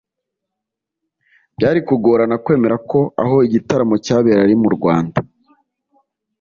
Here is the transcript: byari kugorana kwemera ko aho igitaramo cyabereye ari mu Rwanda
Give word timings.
byari 1.55 1.79
kugorana 1.87 2.35
kwemera 2.43 2.75
ko 2.89 2.99
aho 3.23 3.35
igitaramo 3.47 3.95
cyabereye 4.05 4.43
ari 4.45 4.55
mu 4.61 4.69
Rwanda 4.75 5.19